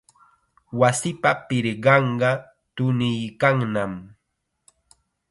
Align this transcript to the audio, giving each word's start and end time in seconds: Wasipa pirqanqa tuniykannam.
Wasipa 0.79 1.31
pirqanqa 1.47 2.29
tuniykannam. 2.75 3.93